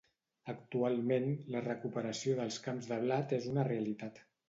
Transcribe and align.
Actualment, 0.53 1.27
la 1.57 1.63
recuperació 1.67 2.37
dels 2.43 2.61
camps 2.67 2.91
de 2.93 3.01
blat 3.07 3.41
és 3.43 3.51
una 3.55 3.71
realitat. 3.73 4.23